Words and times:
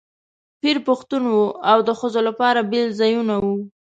پیر 0.61 0.77
پښتون 0.87 1.23
و 1.27 1.35
او 1.71 1.77
د 1.87 1.89
ښځو 1.99 2.21
لپاره 2.27 2.67
بېل 2.71 2.89
ځایونه 3.01 3.35
وو. 3.43 3.55